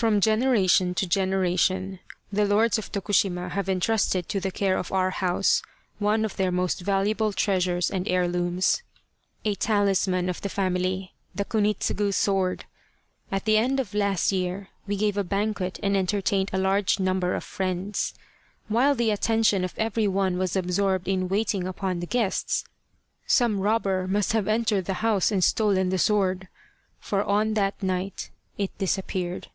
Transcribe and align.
From 0.00 0.22
generation 0.22 0.94
to 0.94 1.06
generation 1.06 1.98
the 2.32 2.46
Lords 2.46 2.78
of 2.78 2.90
Tokushima 2.90 3.50
have 3.50 3.68
entrusted 3.68 4.30
to 4.30 4.40
the 4.40 4.50
care 4.50 4.78
of 4.78 4.90
our 4.90 5.10
house 5.10 5.60
one 5.98 6.24
of 6.24 6.36
their 6.38 6.50
most 6.50 6.80
valuable 6.80 7.34
treasures 7.34 7.90
and 7.90 8.08
heirlooms, 8.08 8.80
9 8.80 8.80
The 8.80 8.80
Quest 8.80 8.80
of 8.80 8.84
the 9.26 9.50
Sword 9.52 9.52
a 9.52 9.54
talisman 9.74 10.28
of 10.30 10.40
the 10.40 10.48
family, 10.48 11.12
the 11.34 11.44
Kunitsugu 11.44 12.14
sword. 12.14 12.64
At 13.30 13.44
the 13.44 13.58
end 13.58 13.78
of 13.78 13.92
last 13.92 14.32
year 14.32 14.70
we 14.86 14.96
gave 14.96 15.18
a 15.18 15.22
banquet 15.22 15.78
and 15.82 15.94
entertained 15.94 16.48
a 16.54 16.58
large 16.58 16.98
number 16.98 17.34
of 17.34 17.44
friends. 17.44 18.14
While 18.68 18.94
the 18.94 19.10
attention 19.10 19.64
of 19.64 19.74
every 19.76 20.08
one 20.08 20.38
was 20.38 20.56
absorbed 20.56 21.08
in 21.08 21.28
waiting 21.28 21.66
upon 21.66 22.00
the 22.00 22.06
guests, 22.06 22.64
some 23.26 23.60
robber 23.60 24.08
must 24.08 24.32
have 24.32 24.48
entered 24.48 24.86
the 24.86 24.94
house 25.04 25.30
and 25.30 25.44
stolen 25.44 25.90
the 25.90 25.98
sword, 25.98 26.48
for 27.00 27.22
on 27.22 27.52
that 27.52 27.82
night 27.82 28.30
it 28.56 28.70
disappeared. 28.78 29.48